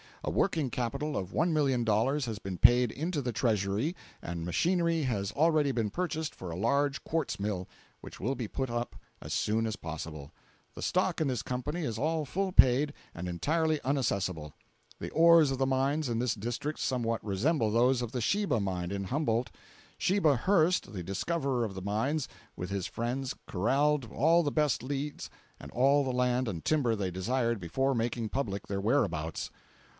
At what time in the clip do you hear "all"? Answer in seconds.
11.99-12.25, 24.11-24.41, 25.71-26.03